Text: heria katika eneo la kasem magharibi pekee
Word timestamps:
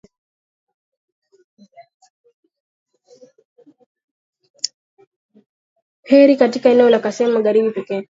heria 6.05 6.37
katika 6.37 6.69
eneo 6.69 6.89
la 6.89 6.99
kasem 6.99 7.31
magharibi 7.31 7.71
pekee 7.71 8.07